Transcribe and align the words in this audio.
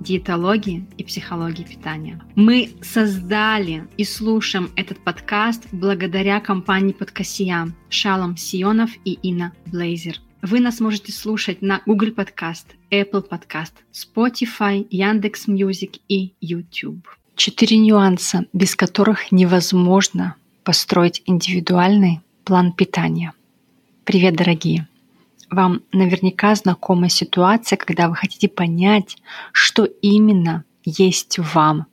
диетологии 0.00 0.86
и 0.96 1.04
психологии 1.04 1.62
питания. 1.62 2.20
Мы 2.34 2.70
создали 2.82 3.86
и 3.96 4.04
слушаем 4.04 4.70
этот 4.76 4.98
подкаст 4.98 5.66
благодаря 5.72 6.40
компании 6.40 6.92
Подкасия 6.92 7.72
Шалом 7.88 8.36
Сионов 8.36 8.90
и 9.04 9.12
Инна 9.22 9.52
Блейзер. 9.66 10.20
Вы 10.42 10.60
нас 10.60 10.80
можете 10.80 11.12
слушать 11.12 11.60
на 11.60 11.82
Google 11.84 12.08
Podcast, 12.08 12.64
Apple 12.90 13.28
Podcast, 13.28 13.72
Spotify, 13.92 14.86
Яндекс 14.90 15.46
Music 15.48 15.96
и 16.08 16.32
YouTube. 16.40 17.06
Четыре 17.36 17.76
нюанса, 17.76 18.46
без 18.52 18.74
которых 18.74 19.32
невозможно 19.32 20.36
построить 20.64 21.22
индивидуальный 21.26 22.20
план 22.44 22.72
питания. 22.72 23.32
Привет, 24.04 24.34
дорогие! 24.34 24.88
Вам 25.50 25.82
наверняка 25.92 26.54
знакома 26.54 27.08
ситуация, 27.08 27.76
когда 27.76 28.08
вы 28.08 28.14
хотите 28.14 28.48
понять, 28.48 29.16
что 29.52 29.84
именно 29.84 30.64
есть 30.84 31.38
вам 31.38 31.86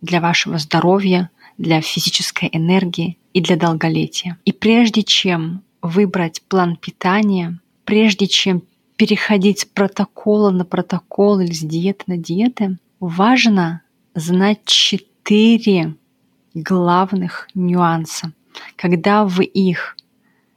для 0.00 0.20
вашего 0.20 0.58
здоровья, 0.58 1.30
для 1.58 1.80
физической 1.80 2.48
энергии 2.50 3.18
и 3.32 3.40
для 3.40 3.56
долголетия. 3.56 4.38
И 4.44 4.52
прежде 4.52 5.02
чем 5.02 5.62
выбрать 5.82 6.42
план 6.48 6.76
питания, 6.76 7.60
прежде 7.84 8.26
чем 8.26 8.62
переходить 8.96 9.60
с 9.60 9.64
протокола 9.64 10.50
на 10.50 10.64
протокол 10.64 11.40
или 11.40 11.52
с 11.52 11.60
диеты 11.60 12.04
на 12.06 12.16
диеты, 12.16 12.78
важно 13.00 13.82
знать 14.14 14.64
четыре 14.64 15.94
главных 16.54 17.48
нюанса. 17.54 18.32
Когда 18.76 19.24
вы 19.24 19.44
их 19.44 19.96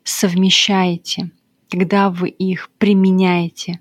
совмещаете 0.03 1.31
когда 1.69 2.09
вы 2.09 2.29
их 2.29 2.69
применяете 2.77 3.79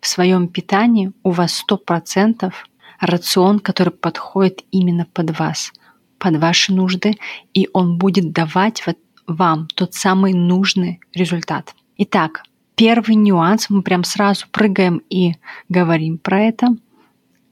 в 0.00 0.06
своем 0.06 0.48
питании, 0.48 1.12
у 1.22 1.30
вас 1.30 1.64
100% 1.68 2.52
рацион, 3.00 3.58
который 3.58 3.92
подходит 3.92 4.64
именно 4.70 5.06
под 5.12 5.38
вас, 5.38 5.72
под 6.18 6.36
ваши 6.36 6.72
нужды, 6.72 7.14
и 7.54 7.68
он 7.72 7.98
будет 7.98 8.32
давать 8.32 8.82
вам 9.26 9.66
тот 9.74 9.94
самый 9.94 10.32
нужный 10.32 11.00
результат. 11.14 11.74
Итак, 11.98 12.42
первый 12.74 13.16
нюанс, 13.16 13.68
мы 13.70 13.82
прям 13.82 14.04
сразу 14.04 14.46
прыгаем 14.50 15.02
и 15.10 15.34
говорим 15.68 16.18
про 16.18 16.40
это. 16.40 16.68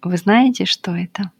Вы 0.02 0.16
знаете, 0.16 0.64
что 0.64 0.92
это? 0.92 1.32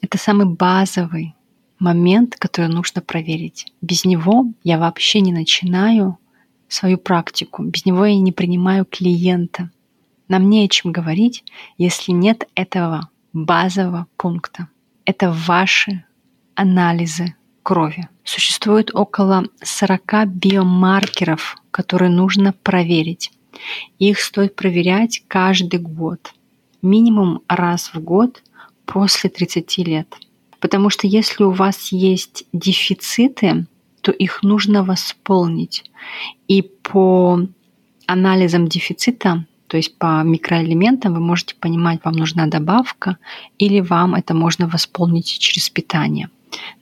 Это 0.00 0.18
самый 0.18 0.46
базовый 0.46 1.34
момент, 1.78 2.36
который 2.36 2.68
нужно 2.68 3.02
проверить. 3.02 3.66
Без 3.80 4.04
него 4.04 4.46
я 4.62 4.78
вообще 4.78 5.20
не 5.20 5.32
начинаю 5.32 6.18
свою 6.68 6.98
практику. 6.98 7.62
Без 7.62 7.84
него 7.84 8.04
я 8.06 8.18
не 8.18 8.32
принимаю 8.32 8.84
клиента. 8.84 9.70
Нам 10.28 10.48
не 10.48 10.64
о 10.64 10.68
чем 10.68 10.92
говорить, 10.92 11.44
если 11.76 12.12
нет 12.12 12.48
этого 12.54 13.10
базового 13.32 14.06
пункта. 14.16 14.68
Это 15.04 15.30
ваши 15.30 16.04
анализы 16.54 17.34
крови. 17.62 18.08
Существует 18.24 18.94
около 18.94 19.44
40 19.62 20.26
биомаркеров, 20.28 21.56
которые 21.70 22.10
нужно 22.10 22.52
проверить. 22.52 23.32
Их 23.98 24.20
стоит 24.20 24.56
проверять 24.56 25.22
каждый 25.28 25.80
год. 25.80 26.32
Минимум 26.82 27.42
раз 27.48 27.90
в 27.92 28.00
год 28.00 28.42
после 28.86 29.30
30 29.30 29.78
лет. 29.78 30.14
Потому 30.60 30.90
что 30.90 31.06
если 31.06 31.44
у 31.44 31.50
вас 31.50 31.92
есть 31.92 32.44
дефициты, 32.52 33.66
то 34.04 34.12
их 34.12 34.42
нужно 34.42 34.84
восполнить. 34.84 35.82
И 36.46 36.60
по 36.60 37.40
анализам 38.06 38.68
дефицита, 38.68 39.46
то 39.66 39.78
есть 39.78 39.96
по 39.96 40.22
микроэлементам, 40.22 41.14
вы 41.14 41.20
можете 41.20 41.54
понимать, 41.54 42.04
вам 42.04 42.14
нужна 42.14 42.46
добавка 42.46 43.16
или 43.58 43.80
вам 43.80 44.14
это 44.14 44.34
можно 44.34 44.68
восполнить 44.68 45.38
через 45.38 45.70
питание. 45.70 46.28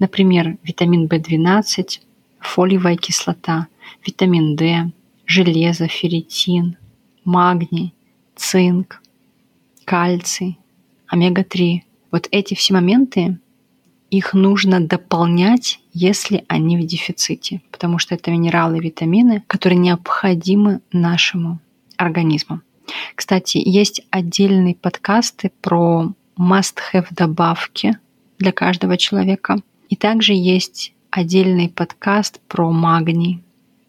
Например, 0.01 0.59
витамин 0.65 1.07
В12, 1.07 2.01
фолиевая 2.41 2.97
кислота, 2.97 3.69
витамин 4.05 4.57
D, 4.57 4.91
железо, 5.25 5.87
ферритин, 5.87 6.77
магний, 7.25 7.95
цинк, 8.35 9.01
кальций, 9.85 10.59
омега-3. 11.07 11.83
Вот 12.11 12.27
эти 12.33 12.55
все 12.55 12.75
моменты 12.75 13.39
их 14.13 14.35
нужно 14.35 14.79
дополнять, 14.79 15.81
если 15.95 16.45
они 16.47 16.77
в 16.77 16.87
дефиците, 16.87 17.63
потому 17.71 17.99
что 17.99 18.15
это 18.15 18.31
минералы 18.31 18.77
и 18.77 18.81
витамины, 18.81 19.43
которые 19.47 19.79
необходимы 19.79 20.83
нашему 20.93 21.61
организму. 21.97 22.61
Кстати, 23.15 23.57
есть 23.65 24.03
отдельные 24.11 24.75
подкасты 24.75 25.51
про 25.63 26.13
must-have 26.39 27.07
добавки 27.11 27.99
для 28.39 28.53
каждого 28.53 28.99
человека. 28.99 29.63
И 29.89 29.97
также 29.97 30.35
есть 30.35 30.93
отдельный 31.11 31.71
подкаст 31.71 32.39
про 32.49 32.71
магний, 32.71 33.43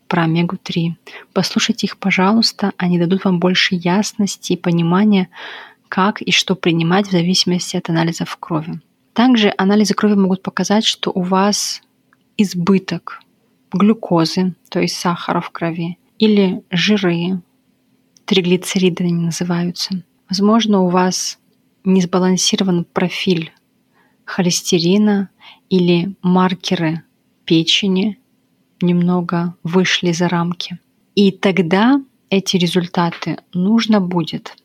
про 0.08 0.24
омегу-3. 0.24 0.94
Послушайте 1.34 1.88
их, 1.88 1.98
пожалуйста, 1.98 2.72
они 2.78 2.98
дадут 2.98 3.26
вам 3.26 3.40
больше 3.40 3.76
ясности 3.76 4.54
и 4.54 4.58
понимания, 4.58 5.28
как 5.90 6.22
и 6.22 6.32
что 6.32 6.56
принимать 6.56 7.08
в 7.08 7.12
зависимости 7.12 7.76
от 7.76 7.90
анализов 7.90 8.38
крови. 8.38 8.80
Также 9.13 9.53
анализы 9.57 9.94
крови 9.94 10.16
могут 10.16 10.41
показать, 10.41 10.85
что 10.85 11.12
у 11.12 11.22
вас 11.22 11.81
избыток 12.38 13.22
глюкозы, 13.72 14.56
то 14.69 14.79
есть 14.79 14.96
сахара 14.96 15.40
в 15.40 15.51
крови, 15.51 15.97
или 16.19 16.63
жиры, 16.72 17.41
триглицериды 18.25 19.03
они 19.03 19.25
называются. 19.25 20.03
Возможно, 20.29 20.81
у 20.81 20.90
вас 20.90 21.40
не 21.84 22.01
сбалансирован 22.01 22.85
профиль 22.85 23.51
холестерина 24.25 25.30
или 25.69 26.16
маркеры 26.22 27.03
печени 27.45 28.19
немного 28.81 29.56
вышли 29.63 30.12
за 30.12 30.30
рамки. 30.30 30.80
И 31.16 31.31
тогда 31.31 32.01
эти 32.30 32.57
результаты 32.57 33.38
нужно 33.53 34.00
будет 34.01 34.56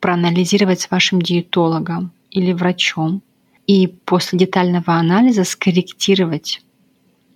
проанализировать 0.00 0.80
с 0.80 0.90
вашим 0.90 1.20
диетологом 1.20 2.12
или 2.30 2.52
врачом, 2.52 3.22
и 3.66 3.86
после 3.86 4.38
детального 4.38 4.94
анализа 4.94 5.44
скорректировать 5.44 6.60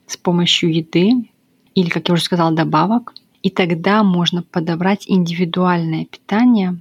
с 0.06 0.16
помощью 0.16 0.74
еды 0.74 1.30
или, 1.74 1.88
как 1.88 2.08
я 2.08 2.14
уже 2.14 2.24
сказала, 2.24 2.50
добавок. 2.50 3.14
И 3.42 3.50
тогда 3.50 4.02
можно 4.02 4.42
подобрать 4.42 5.04
индивидуальное 5.06 6.06
питание, 6.06 6.80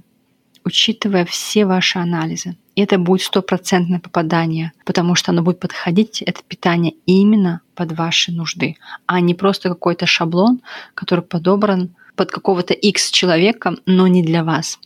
учитывая 0.64 1.24
все 1.24 1.66
ваши 1.66 1.98
анализы. 1.98 2.56
И 2.74 2.80
это 2.80 2.98
будет 2.98 3.22
стопроцентное 3.22 4.00
попадание, 4.00 4.72
потому 4.84 5.14
что 5.14 5.32
оно 5.32 5.42
будет 5.42 5.60
подходить, 5.60 6.22
это 6.22 6.40
питание, 6.46 6.94
именно 7.06 7.60
под 7.74 7.92
ваши 7.92 8.32
нужды, 8.32 8.76
а 9.06 9.20
не 9.20 9.34
просто 9.34 9.68
какой-то 9.68 10.06
шаблон, 10.06 10.60
который 10.94 11.24
подобран 11.24 11.90
под 12.16 12.30
какого-то 12.30 12.74
X 12.74 13.10
человека, 13.10 13.76
но 13.86 14.08
не 14.08 14.22
для 14.22 14.44
вас. 14.44 14.78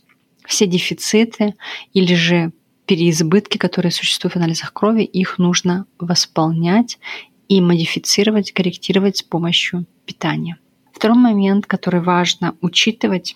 Все 0.45 0.67
дефициты 0.67 1.55
или 1.93 2.13
же 2.15 2.51
переизбытки, 2.85 3.57
которые 3.57 3.91
существуют 3.91 4.33
в 4.33 4.37
анализах 4.37 4.73
крови, 4.73 5.03
их 5.03 5.37
нужно 5.37 5.85
восполнять 5.99 6.99
и 7.47 7.61
модифицировать, 7.61 8.51
корректировать 8.51 9.17
с 9.17 9.23
помощью 9.23 9.85
питания. 10.05 10.57
Второй 10.91 11.17
момент, 11.17 11.65
который 11.65 12.01
важно 12.01 12.55
учитывать, 12.61 13.35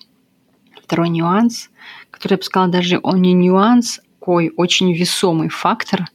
второй 0.81 1.09
нюанс, 1.09 1.69
который 2.11 2.33
я 2.33 2.37
бы 2.37 2.43
сказала 2.43 2.71
даже 2.71 2.99
он 3.01 3.21
не 3.21 3.33
нюанс, 3.33 3.99
такой 4.27 4.51
очень 4.57 4.93
весомый 4.93 5.47
фактор, 5.47 6.05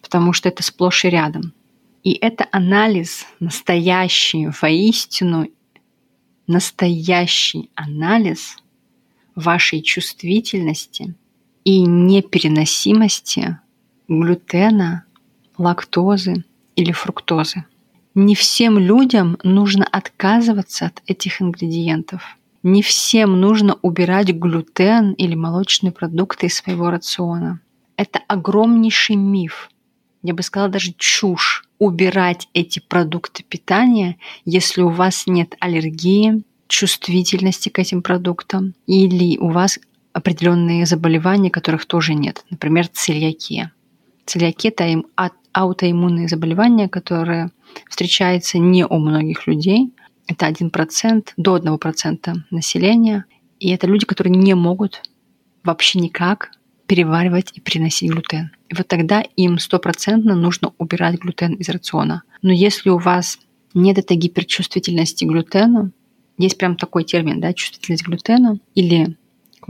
потому 0.00 0.32
что 0.32 0.48
это 0.48 0.62
сплошь 0.62 1.04
и 1.04 1.10
рядом. 1.10 1.52
И 2.04 2.12
это 2.12 2.46
анализ, 2.52 3.26
настоящий, 3.40 4.48
воистину 4.62 5.48
настоящий 6.46 7.70
анализ 7.74 8.56
вашей 9.34 9.82
чувствительности 9.82 11.14
и 11.64 11.80
непереносимости 11.80 13.58
глютена, 14.08 15.04
лактозы 15.58 16.44
или 16.76 16.92
фруктозы. 16.92 17.64
Не 18.14 18.34
всем 18.34 18.78
людям 18.78 19.38
нужно 19.44 19.84
отказываться 19.84 20.86
от 20.86 21.02
этих 21.06 21.40
ингредиентов. 21.40 22.36
Не 22.62 22.82
всем 22.82 23.40
нужно 23.40 23.76
убирать 23.82 24.30
глютен 24.30 25.12
или 25.12 25.34
молочные 25.34 25.92
продукты 25.92 26.46
из 26.46 26.56
своего 26.56 26.90
рациона. 26.90 27.60
Это 27.96 28.20
огромнейший 28.26 29.16
миф. 29.16 29.70
я 30.22 30.34
бы 30.34 30.42
сказала 30.42 30.70
даже 30.70 30.92
чушь, 30.98 31.64
убирать 31.78 32.48
эти 32.52 32.78
продукты 32.78 33.42
питания, 33.42 34.16
если 34.44 34.82
у 34.82 34.88
вас 34.88 35.26
нет 35.26 35.54
аллергии, 35.60 36.42
чувствительности 36.66 37.68
к 37.68 37.78
этим 37.78 38.02
продуктам 38.02 38.74
или 38.86 39.38
у 39.38 39.50
вас 39.50 39.78
определенные 40.12 40.86
заболевания, 40.86 41.50
которых 41.50 41.86
тоже 41.86 42.14
нет, 42.14 42.44
например, 42.50 42.88
целиакия. 42.88 43.72
Целиакия– 44.26 44.70
это 44.76 45.02
аутоиммунные 45.52 46.28
заболевания, 46.28 46.88
которые 46.88 47.50
встречаются 47.88 48.58
не 48.58 48.86
у 48.86 48.98
многих 48.98 49.46
людей. 49.46 49.92
Это 50.26 50.48
1%, 50.48 51.28
до 51.36 51.56
1% 51.56 52.34
населения. 52.50 53.24
И 53.58 53.70
это 53.70 53.86
люди, 53.86 54.06
которые 54.06 54.34
не 54.36 54.54
могут 54.54 55.02
вообще 55.64 55.98
никак 55.98 56.52
переваривать 56.86 57.52
и 57.54 57.60
приносить 57.60 58.10
глютен. 58.10 58.50
И 58.68 58.74
вот 58.74 58.88
тогда 58.88 59.22
им 59.36 59.58
стопроцентно 59.58 60.34
нужно 60.34 60.72
убирать 60.78 61.18
глютен 61.20 61.54
из 61.54 61.68
рациона. 61.68 62.22
Но 62.42 62.52
если 62.52 62.90
у 62.90 62.98
вас 62.98 63.38
нет 63.74 63.98
этой 63.98 64.16
гиперчувствительности 64.16 65.24
к 65.24 65.28
глютену, 65.28 65.92
есть 66.38 66.58
прям 66.58 66.76
такой 66.76 67.04
термин, 67.04 67.40
да, 67.40 67.52
чувствительность 67.52 68.02
к 68.02 68.08
глютену 68.08 68.60
или 68.74 69.16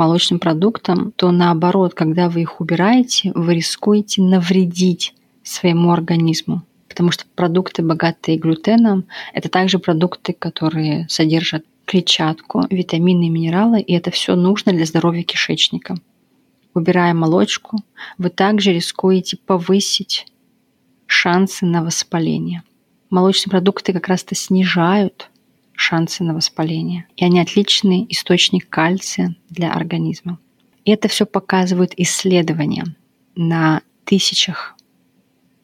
молочным 0.00 0.40
продуктам, 0.40 1.12
то 1.14 1.30
наоборот, 1.30 1.92
когда 1.92 2.30
вы 2.30 2.40
их 2.40 2.60
убираете, 2.62 3.32
вы 3.34 3.56
рискуете 3.56 4.22
навредить 4.22 5.14
своему 5.42 5.92
организму. 5.92 6.62
Потому 6.88 7.10
что 7.12 7.26
продукты, 7.34 7.82
богатые 7.82 8.38
глютеном, 8.38 9.04
это 9.34 9.50
также 9.50 9.78
продукты, 9.78 10.32
которые 10.32 11.06
содержат 11.10 11.66
клетчатку, 11.84 12.62
витамины 12.70 13.26
и 13.26 13.30
минералы, 13.30 13.80
и 13.82 13.92
это 13.92 14.10
все 14.10 14.36
нужно 14.36 14.72
для 14.72 14.86
здоровья 14.86 15.22
кишечника. 15.22 15.96
Убирая 16.72 17.12
молочку, 17.12 17.76
вы 18.16 18.30
также 18.30 18.72
рискуете 18.72 19.36
повысить 19.36 20.26
шансы 21.06 21.66
на 21.66 21.84
воспаление. 21.84 22.62
Молочные 23.10 23.50
продукты 23.50 23.92
как 23.92 24.08
раз-то 24.08 24.34
снижают 24.34 25.29
шансы 25.80 26.22
на 26.22 26.34
воспаление. 26.34 27.06
И 27.16 27.24
они 27.24 27.40
отличный 27.40 28.06
источник 28.08 28.68
кальция 28.68 29.34
для 29.48 29.72
организма. 29.72 30.38
И 30.84 30.90
это 30.90 31.08
все 31.08 31.26
показывают 31.26 31.92
исследования 31.96 32.84
на 33.34 33.82
тысячах 34.04 34.76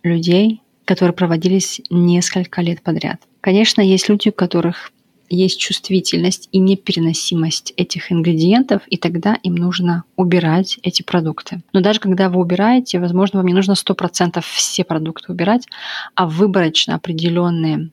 людей, 0.02 0.62
которые 0.84 1.14
проводились 1.14 1.80
несколько 1.90 2.62
лет 2.62 2.82
подряд. 2.82 3.22
Конечно, 3.40 3.80
есть 3.80 4.08
люди, 4.08 4.30
у 4.30 4.32
которых 4.32 4.92
есть 5.28 5.58
чувствительность 5.58 6.48
и 6.52 6.58
непереносимость 6.58 7.74
этих 7.76 8.12
ингредиентов, 8.12 8.82
и 8.86 8.96
тогда 8.96 9.34
им 9.42 9.56
нужно 9.56 10.04
убирать 10.14 10.78
эти 10.82 11.02
продукты. 11.02 11.62
Но 11.72 11.80
даже 11.80 12.00
когда 12.00 12.30
вы 12.30 12.40
убираете, 12.40 13.00
возможно, 13.00 13.40
вам 13.40 13.46
не 13.46 13.54
нужно 13.54 13.72
100% 13.72 14.40
все 14.40 14.84
продукты 14.84 15.32
убирать, 15.32 15.66
а 16.14 16.26
выборочно 16.26 16.94
определенные 16.94 17.90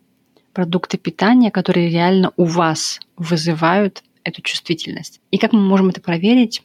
продукты 0.53 0.97
питания, 0.97 1.51
которые 1.51 1.89
реально 1.89 2.31
у 2.37 2.45
вас 2.45 2.99
вызывают 3.17 4.03
эту 4.23 4.41
чувствительность. 4.41 5.19
И 5.31 5.37
как 5.37 5.53
мы 5.53 5.59
можем 5.59 5.89
это 5.89 6.01
проверить? 6.01 6.61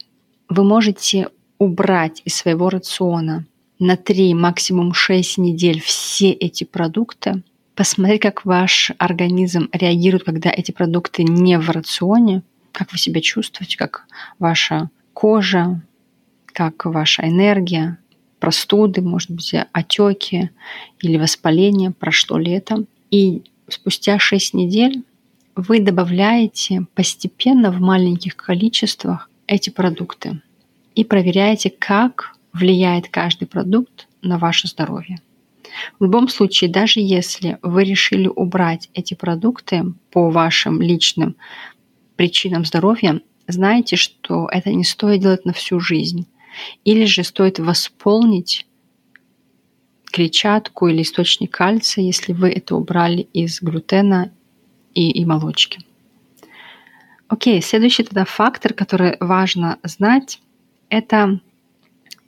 Вы 0.47 0.63
можете 0.63 1.29
убрать 1.57 2.21
из 2.25 2.35
своего 2.35 2.69
рациона 2.69 3.45
на 3.79 3.97
3, 3.97 4.33
максимум 4.33 4.93
6 4.93 5.37
недель 5.37 5.81
все 5.81 6.31
эти 6.31 6.63
продукты, 6.63 7.43
посмотреть, 7.75 8.21
как 8.21 8.45
ваш 8.45 8.91
организм 8.97 9.69
реагирует, 9.71 10.23
когда 10.23 10.49
эти 10.49 10.71
продукты 10.71 11.23
не 11.23 11.57
в 11.57 11.69
рационе, 11.69 12.43
как 12.71 12.91
вы 12.91 12.97
себя 12.97 13.21
чувствуете, 13.21 13.77
как 13.77 14.05
ваша 14.37 14.89
кожа, 15.13 15.81
как 16.45 16.85
ваша 16.85 17.27
энергия, 17.27 17.97
простуды, 18.39 19.01
может 19.01 19.31
быть, 19.31 19.53
отеки 19.71 20.49
или 21.01 21.17
воспаление, 21.17 21.91
прошло 21.91 22.37
ли 22.37 22.51
это. 22.51 22.85
И 23.11 23.43
спустя 23.73 24.19
6 24.19 24.53
недель 24.53 25.03
вы 25.55 25.79
добавляете 25.79 26.85
постепенно 26.95 27.71
в 27.71 27.79
маленьких 27.79 28.35
количествах 28.35 29.29
эти 29.47 29.69
продукты 29.69 30.41
и 30.95 31.03
проверяете, 31.03 31.69
как 31.69 32.35
влияет 32.53 33.09
каждый 33.09 33.47
продукт 33.47 34.07
на 34.21 34.37
ваше 34.37 34.67
здоровье. 34.67 35.19
В 35.99 36.03
любом 36.03 36.27
случае, 36.29 36.69
даже 36.69 36.99
если 36.99 37.57
вы 37.61 37.83
решили 37.83 38.27
убрать 38.27 38.89
эти 38.93 39.13
продукты 39.13 39.93
по 40.11 40.29
вашим 40.29 40.81
личным 40.81 41.35
причинам 42.15 42.65
здоровья, 42.65 43.21
знайте, 43.47 43.95
что 43.95 44.47
это 44.51 44.71
не 44.71 44.83
стоит 44.83 45.21
делать 45.21 45.45
на 45.45 45.53
всю 45.53 45.79
жизнь. 45.79 46.27
Или 46.83 47.05
же 47.05 47.23
стоит 47.23 47.59
восполнить 47.59 48.65
клетчатку 50.11 50.87
или 50.87 51.01
источник 51.01 51.51
кальция, 51.51 52.03
если 52.03 52.33
вы 52.33 52.49
это 52.49 52.75
убрали 52.75 53.27
из 53.33 53.61
глютена 53.61 54.31
и, 54.93 55.11
и 55.11 55.25
молочки. 55.25 55.79
Окей, 57.27 57.61
следующий 57.61 58.03
тогда 58.03 58.25
фактор, 58.25 58.73
который 58.73 59.17
важно 59.19 59.77
знать, 59.83 60.41
это 60.89 61.39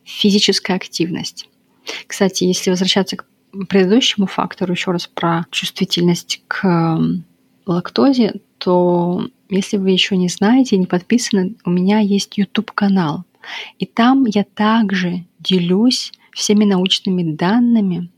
физическая 0.04 0.78
активность. 0.78 1.50
Кстати, 2.06 2.44
если 2.44 2.70
возвращаться 2.70 3.18
к 3.18 3.26
предыдущему 3.68 4.28
фактору, 4.28 4.74
еще 4.74 4.92
раз 4.92 5.08
про 5.08 5.46
чувствительность 5.50 6.44
к 6.48 7.00
лактозе, 7.66 8.36
то 8.60 9.28
если 9.50 9.78
вы 9.78 9.90
еще 9.90 10.16
не 10.16 10.30
знаете, 10.30 10.78
не 10.78 10.86
подписаны, 10.86 11.56
у 11.66 11.72
меня 11.72 12.00
есть 12.00 12.38
YouTube-канал. 12.38 13.26
И 13.80 13.86
там 13.86 14.26
я 14.26 14.44
также 14.44 15.26
делюсь 15.40 16.14
всеми 16.32 16.66
научными 16.66 17.36
данными 17.36 18.10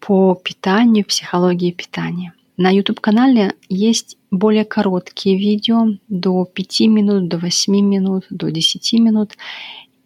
по 0.00 0.34
питанию, 0.34 1.04
психологии 1.04 1.70
питания. 1.70 2.34
На 2.56 2.70
YouTube-канале 2.70 3.54
есть 3.68 4.18
более 4.30 4.64
короткие 4.64 5.38
видео 5.38 5.96
до 6.08 6.44
5 6.44 6.80
минут, 6.82 7.28
до 7.28 7.38
8 7.38 7.74
минут, 7.80 8.26
до 8.30 8.50
10 8.50 8.92
минут. 9.00 9.36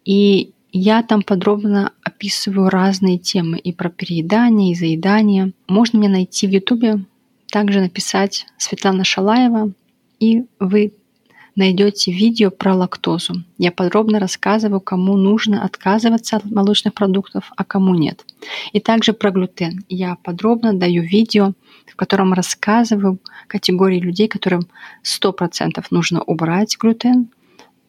И 0.05 0.51
я 0.71 1.03
там 1.03 1.21
подробно 1.21 1.91
описываю 2.03 2.69
разные 2.69 3.17
темы 3.17 3.57
и 3.57 3.73
про 3.73 3.89
переедание, 3.89 4.71
и 4.71 4.75
заедание. 4.75 5.53
Можно 5.67 5.97
меня 5.97 6.09
найти 6.09 6.47
в 6.47 6.51
YouTube, 6.51 7.05
также 7.51 7.81
написать 7.81 8.45
Светлана 8.57 9.03
Шалаева, 9.03 9.71
и 10.19 10.43
вы 10.59 10.93
найдете 11.57 12.11
видео 12.11 12.51
про 12.51 12.75
лактозу. 12.75 13.43
Я 13.57 13.71
подробно 13.71 14.19
рассказываю, 14.19 14.79
кому 14.79 15.17
нужно 15.17 15.63
отказываться 15.63 16.37
от 16.37 16.45
молочных 16.45 16.93
продуктов, 16.93 17.51
а 17.57 17.63
кому 17.63 17.95
нет. 17.95 18.25
И 18.71 18.79
также 18.79 19.13
про 19.13 19.31
глютен. 19.31 19.83
Я 19.89 20.15
подробно 20.23 20.73
даю 20.73 21.03
видео, 21.03 21.53
в 21.85 21.95
котором 21.95 22.33
рассказываю 22.33 23.19
категории 23.47 23.99
людей, 23.99 24.27
которым 24.27 24.67
100% 25.03 25.83
нужно 25.89 26.21
убрать 26.21 26.77
глютен, 26.79 27.29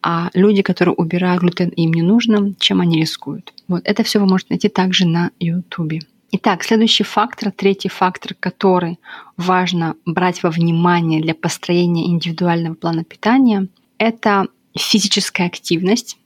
а 0.01 0.29
люди, 0.33 0.61
которые 0.61 0.95
убирают 0.95 1.41
глютен, 1.41 1.69
им 1.69 1.93
не 1.93 2.01
нужно, 2.01 2.53
чем 2.59 2.81
они 2.81 2.99
рискуют. 2.99 3.53
Вот 3.67 3.81
это 3.85 4.03
все 4.03 4.19
вы 4.19 4.27
можете 4.27 4.53
найти 4.53 4.69
также 4.69 5.05
на 5.05 5.31
YouTube. 5.39 6.03
Итак, 6.31 6.63
следующий 6.63 7.03
фактор, 7.03 7.51
третий 7.51 7.89
фактор, 7.89 8.35
который 8.39 8.99
важно 9.35 9.95
брать 10.05 10.43
во 10.43 10.51
внимание 10.51 11.21
для 11.21 11.33
построения 11.33 12.05
индивидуального 12.05 12.75
плана 12.75 13.03
питания, 13.03 13.67
это 13.97 14.47
физическая 14.77 15.47
активность, 15.47 16.17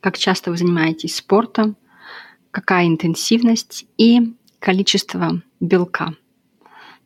как 0.00 0.16
часто 0.16 0.50
вы 0.50 0.56
занимаетесь 0.56 1.16
спортом, 1.16 1.76
какая 2.50 2.86
интенсивность 2.86 3.84
и 3.98 4.34
количество 4.58 5.42
белка. 5.60 6.14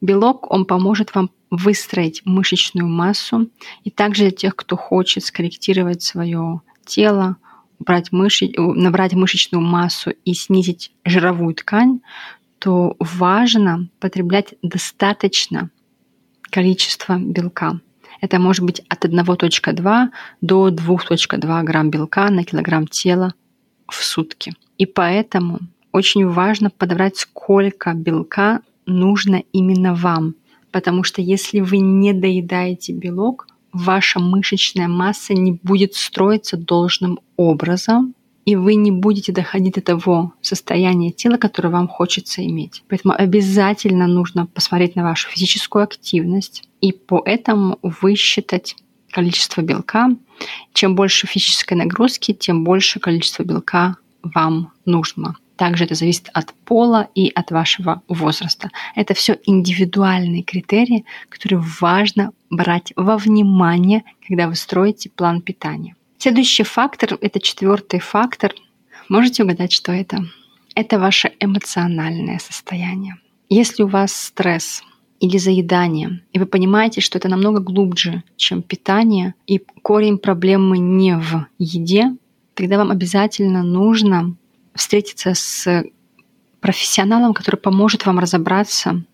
Белок, 0.00 0.52
он 0.52 0.66
поможет 0.66 1.12
вам 1.16 1.30
выстроить 1.50 2.22
мышечную 2.24 2.86
массу, 2.86 3.50
и 3.82 3.90
также 3.90 4.22
для 4.22 4.30
тех, 4.30 4.54
кто 4.54 4.76
хочет 4.76 5.24
скорректировать 5.24 6.02
свое 6.02 6.60
тело, 6.86 7.38
убрать 7.80 8.12
мыши, 8.12 8.52
набрать 8.56 9.14
мышечную 9.14 9.62
массу 9.62 10.12
и 10.24 10.34
снизить 10.34 10.92
жировую 11.04 11.54
ткань, 11.54 12.00
то 12.58 12.94
важно 12.98 13.88
потреблять 13.98 14.54
достаточно 14.62 15.70
количества 16.50 17.18
белка. 17.18 17.80
Это 18.20 18.38
может 18.38 18.64
быть 18.64 18.82
от 18.88 19.04
1.2 19.04 20.08
до 20.42 20.68
2.2 20.68 21.62
грамм 21.62 21.90
белка 21.90 22.30
на 22.30 22.44
килограмм 22.44 22.86
тела 22.86 23.32
в 23.88 24.04
сутки. 24.04 24.52
И 24.76 24.84
поэтому 24.84 25.60
очень 25.92 26.28
важно 26.28 26.70
подобрать, 26.70 27.16
сколько 27.16 27.94
белка 27.94 28.60
нужно 28.86 29.42
именно 29.52 29.94
вам. 29.94 30.34
Потому 30.70 31.02
что 31.02 31.22
если 31.22 31.60
вы 31.60 31.78
не 31.78 32.12
доедаете 32.12 32.92
белок, 32.92 33.46
ваша 33.72 34.20
мышечная 34.20 34.88
масса 34.88 35.34
не 35.34 35.52
будет 35.52 35.94
строиться 35.94 36.56
должным 36.56 37.20
образом, 37.36 38.14
и 38.44 38.56
вы 38.56 38.74
не 38.74 38.90
будете 38.90 39.32
доходить 39.32 39.74
до 39.74 39.80
того 39.80 40.32
состояния 40.40 41.12
тела, 41.12 41.36
которое 41.36 41.68
вам 41.68 41.88
хочется 41.88 42.44
иметь. 42.44 42.82
Поэтому 42.88 43.14
обязательно 43.14 44.06
нужно 44.06 44.46
посмотреть 44.46 44.96
на 44.96 45.04
вашу 45.04 45.28
физическую 45.28 45.84
активность 45.84 46.64
и 46.80 46.92
по 46.92 47.22
этому 47.24 47.78
высчитать 47.82 48.76
количество 49.10 49.60
белка. 49.60 50.08
Чем 50.72 50.94
больше 50.94 51.26
физической 51.26 51.74
нагрузки, 51.74 52.32
тем 52.32 52.64
больше 52.64 52.98
количество 52.98 53.42
белка 53.42 53.96
вам 54.22 54.72
нужно. 54.84 55.36
Также 55.60 55.84
это 55.84 55.94
зависит 55.94 56.30
от 56.32 56.54
пола 56.64 57.08
и 57.14 57.30
от 57.34 57.50
вашего 57.50 58.00
возраста. 58.08 58.70
Это 58.96 59.12
все 59.12 59.36
индивидуальные 59.44 60.42
критерии, 60.42 61.04
которые 61.28 61.62
важно 61.82 62.32
брать 62.48 62.94
во 62.96 63.18
внимание, 63.18 64.04
когда 64.26 64.48
вы 64.48 64.54
строите 64.54 65.10
план 65.10 65.42
питания. 65.42 65.96
Следующий 66.16 66.62
фактор— 66.62 67.18
это 67.20 67.40
четвертый 67.40 68.00
фактор. 68.00 68.54
Можете 69.10 69.44
угадать, 69.44 69.72
что 69.72 69.92
это? 69.92 70.24
Это 70.74 70.98
ваше 70.98 71.32
эмоциональное 71.40 72.38
состояние. 72.38 73.16
Если 73.50 73.82
у 73.82 73.86
вас 73.86 74.14
стресс 74.14 74.82
или 75.18 75.36
заедание, 75.36 76.22
и 76.32 76.38
вы 76.38 76.46
понимаете, 76.46 77.02
что 77.02 77.18
это 77.18 77.28
намного 77.28 77.60
глубже, 77.60 78.22
чем 78.36 78.62
питание, 78.62 79.34
и 79.46 79.60
корень 79.82 80.16
проблемы 80.16 80.78
не 80.78 81.18
в 81.18 81.48
еде, 81.58 82.16
тогда 82.54 82.78
вам 82.78 82.90
обязательно 82.90 83.62
нужно 83.62 84.36
встретиться 84.74 85.34
с 85.34 85.84
профессионалом, 86.60 87.34
который 87.34 87.56
поможет 87.56 88.06
вам 88.06 88.18
разобраться 88.18 89.04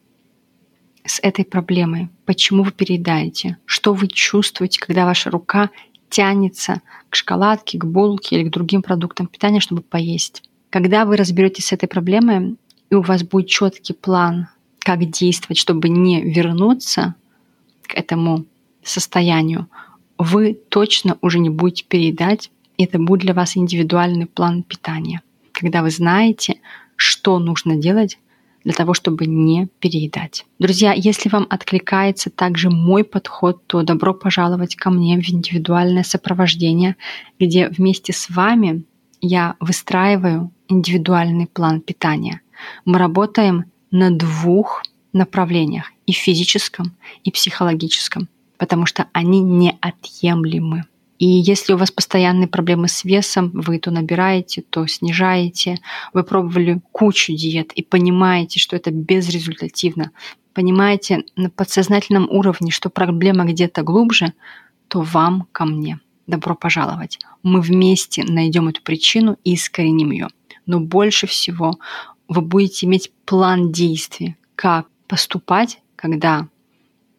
с 1.05 1.21
этой 1.23 1.45
проблемой. 1.45 2.09
Почему 2.25 2.65
вы 2.65 2.73
переедаете? 2.73 3.59
Что 3.65 3.95
вы 3.95 4.09
чувствуете, 4.09 4.81
когда 4.81 5.05
ваша 5.05 5.31
рука 5.31 5.71
тянется 6.11 6.83
к 7.09 7.15
шоколадке, 7.15 7.79
к 7.79 7.85
булке 7.85 8.37
или 8.37 8.49
к 8.49 8.53
другим 8.53 8.83
продуктам 8.83 9.27
питания, 9.27 9.61
чтобы 9.61 9.83
поесть? 9.83 10.43
Когда 10.71 11.05
вы 11.05 11.17
разберетесь 11.17 11.67
с 11.67 11.73
этой 11.73 11.89
проблемой, 11.89 12.57
и 12.91 12.95
у 12.95 13.03
вас 13.03 13.23
будет 13.23 13.49
четкий 13.49 13.93
план, 13.93 14.49
как 14.81 15.09
действовать, 15.09 15.59
чтобы 15.59 15.89
не 15.89 16.23
вернуться 16.23 17.15
к 17.83 17.95
этому 17.95 18.45
состоянию, 18.83 19.69
вы 20.19 20.55
точно 20.55 21.19
уже 21.21 21.39
не 21.39 21.51
будете 21.51 21.85
переедать, 21.85 22.51
и 22.79 22.85
это 22.85 22.99
будет 22.99 23.21
для 23.21 23.35
вас 23.35 23.57
индивидуальный 23.57 24.27
план 24.27 24.63
питания 24.63 25.23
когда 25.57 25.83
вы 25.83 25.91
знаете, 25.91 26.61
что 26.97 27.39
нужно 27.39 27.77
делать 27.77 28.19
для 28.65 28.75
того, 28.75 28.95
чтобы 28.95 29.27
не 29.27 29.69
переедать. 29.79 30.45
Друзья, 30.59 30.93
если 30.93 31.29
вам 31.29 31.47
откликается 31.49 32.31
также 32.31 32.69
мой 32.69 33.05
подход, 33.05 33.65
то 33.67 33.83
добро 33.83 34.13
пожаловать 34.13 34.75
ко 34.75 34.91
мне 34.91 35.21
в 35.21 35.29
индивидуальное 35.29 36.03
сопровождение, 36.03 36.97
где 37.39 37.69
вместе 37.69 38.13
с 38.13 38.29
вами 38.29 38.85
я 39.21 39.55
выстраиваю 39.61 40.51
индивидуальный 40.69 41.47
план 41.47 41.81
питания. 41.81 42.41
Мы 42.85 42.99
работаем 42.99 43.65
на 43.91 44.11
двух 44.11 44.83
направлениях, 45.13 45.93
и 46.07 46.13
физическом, 46.13 46.97
и 47.25 47.31
психологическом, 47.31 48.29
потому 48.59 48.87
что 48.87 49.07
они 49.13 49.41
неотъемлемы. 49.41 50.85
И 51.19 51.27
если 51.27 51.73
у 51.73 51.77
вас 51.77 51.91
постоянные 51.91 52.49
проблемы 52.49 52.89
с 52.89 53.05
весом, 53.05 53.51
вы 53.55 53.79
то 53.79 53.91
набираете, 53.91 54.63
то 54.63 54.87
снижаете, 54.87 55.79
вы 56.13 56.23
пробовали 56.25 56.81
кучу 56.93 57.33
диет 57.33 57.73
и 57.73 57.83
понимаете, 57.83 58.61
что 58.61 58.77
это 58.77 58.91
безрезультативно, 58.91 60.11
понимаете 60.53 61.25
на 61.37 61.51
подсознательном 61.51 62.29
уровне, 62.31 62.71
что 62.71 62.91
проблема 62.91 63.45
где-то 63.45 63.83
глубже, 63.83 64.33
то 64.89 65.01
вам 65.01 65.47
ко 65.53 65.65
мне. 65.65 66.01
Добро 66.27 66.55
пожаловать. 66.55 67.19
Мы 67.43 67.61
вместе 67.61 68.25
найдем 68.25 68.69
эту 68.69 68.83
причину 68.83 69.37
и 69.45 69.55
искореним 69.55 70.11
ее. 70.11 70.29
Но 70.67 70.81
больше 70.81 71.27
всего 71.27 71.79
вы 72.29 72.41
будете 72.41 72.87
иметь 72.87 73.13
план 73.25 73.71
действий, 73.71 74.37
как 74.57 74.89
поступать, 75.07 75.81
когда 75.95 76.49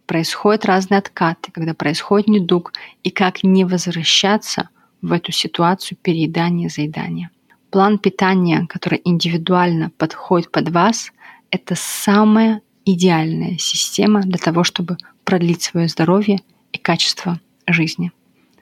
происходят 0.07 0.65
разные 0.65 0.97
откаты, 0.97 1.51
когда 1.51 1.75
происходит 1.75 2.27
недуг, 2.27 2.73
и 3.03 3.11
как 3.11 3.43
не 3.43 3.65
возвращаться 3.65 4.69
в 5.01 5.11
эту 5.11 5.31
ситуацию 5.31 5.97
переедания, 6.01 6.69
заедания. 6.69 7.29
План 7.69 7.99
питания, 7.99 8.65
который 8.67 9.01
индивидуально 9.03 9.91
подходит 9.97 10.51
под 10.51 10.69
вас, 10.69 11.11
это 11.51 11.75
самая 11.75 12.61
идеальная 12.85 13.57
система 13.59 14.21
для 14.21 14.37
того, 14.37 14.63
чтобы 14.63 14.97
продлить 15.23 15.61
свое 15.61 15.87
здоровье 15.87 16.39
и 16.71 16.77
качество 16.77 17.39
жизни. 17.67 18.11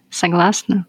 Согласна? 0.09 0.87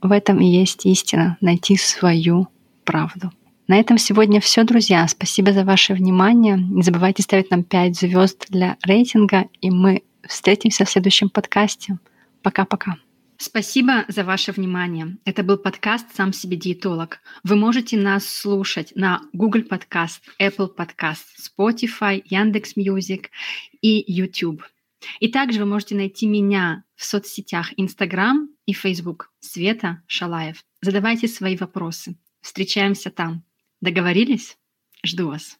В 0.00 0.10
этом 0.12 0.40
и 0.40 0.46
есть 0.46 0.86
истина— 0.86 1.36
найти 1.40 1.76
свою 1.76 2.48
правду. 2.84 3.30
На 3.70 3.78
этом 3.78 3.98
сегодня 3.98 4.40
все, 4.40 4.64
друзья. 4.64 5.06
Спасибо 5.06 5.52
за 5.52 5.64
ваше 5.64 5.94
внимание. 5.94 6.56
Не 6.56 6.82
забывайте 6.82 7.22
ставить 7.22 7.52
нам 7.52 7.62
5 7.62 7.96
звезд 7.96 8.46
для 8.48 8.76
рейтинга, 8.82 9.48
и 9.60 9.70
мы 9.70 10.02
встретимся 10.26 10.84
в 10.84 10.90
следующем 10.90 11.30
подкасте. 11.30 12.00
Пока-пока. 12.42 12.96
Спасибо 13.36 14.06
за 14.08 14.24
ваше 14.24 14.50
внимание. 14.50 15.18
Это 15.24 15.44
был 15.44 15.56
подкаст 15.56 16.06
«Сам 16.16 16.32
себе 16.32 16.56
диетолог». 16.56 17.20
Вы 17.44 17.54
можете 17.54 17.96
нас 17.96 18.26
слушать 18.26 18.90
на 18.96 19.20
Google 19.32 19.60
Podcast, 19.60 20.18
Apple 20.42 20.70
Podcast, 20.76 21.22
Spotify, 21.40 22.20
Яндекс 22.24 22.74
Music 22.74 23.30
и 23.82 24.02
YouTube. 24.12 24.64
И 25.20 25.28
также 25.28 25.60
вы 25.60 25.66
можете 25.66 25.94
найти 25.94 26.26
меня 26.26 26.82
в 26.96 27.04
соцсетях 27.04 27.70
Instagram 27.78 28.48
и 28.66 28.72
Facebook 28.72 29.30
Света 29.38 30.02
Шалаев. 30.08 30.64
Задавайте 30.82 31.28
свои 31.28 31.56
вопросы. 31.56 32.16
Встречаемся 32.40 33.10
там. 33.10 33.44
Договорились? 33.80 34.58
Жду 35.04 35.28
вас. 35.28 35.58